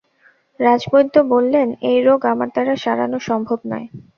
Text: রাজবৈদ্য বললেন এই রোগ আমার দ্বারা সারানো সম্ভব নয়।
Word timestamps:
রাজবৈদ্য 0.59 1.15
বললেন 1.33 1.67
এই 1.89 1.99
রোগ 2.07 2.19
আমার 2.25 2.49
দ্বারা 2.53 2.73
সারানো 2.83 3.17
সম্ভব 3.29 3.59
নয়। 3.71 3.87